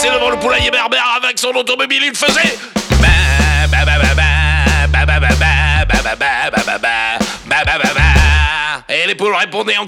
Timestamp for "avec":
1.22-1.38